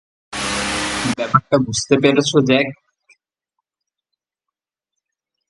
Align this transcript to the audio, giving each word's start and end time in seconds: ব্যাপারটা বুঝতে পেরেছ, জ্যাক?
ব্যাপারটা 1.17 1.57
বুঝতে 1.57 1.95
পেরেছ, 2.03 2.31
জ্যাক? 2.47 2.67